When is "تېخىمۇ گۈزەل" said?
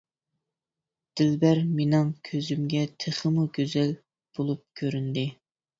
3.05-3.95